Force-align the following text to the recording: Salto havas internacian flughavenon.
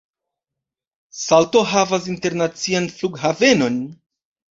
Salto 1.23 1.61
havas 1.71 2.07
internacian 2.13 2.87
flughavenon. 2.95 3.79